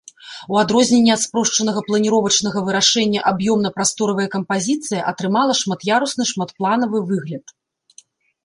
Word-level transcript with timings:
У 0.53 0.55
адрозненне 0.61 1.11
ад 1.15 1.21
спрошчанага 1.25 1.83
планіровачнага 1.89 2.63
вырашэння 2.69 3.21
аб'ёмна-прасторавая 3.33 4.25
кампазіцыя 4.37 5.01
атрымала 5.13 5.53
шмат'ярусны 5.61 6.23
шматпланавы 6.31 6.97
выгляд. 7.13 7.45